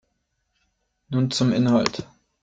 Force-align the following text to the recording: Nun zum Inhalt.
Nun 1.09 1.29
zum 1.29 1.51
Inhalt. 1.53 2.07